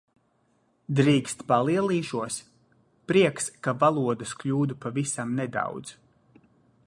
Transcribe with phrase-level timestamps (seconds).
[0.99, 2.37] Drīkst palielīšos?
[3.11, 5.95] Prieks, ka valodas kļūdu pavisam nedaudz.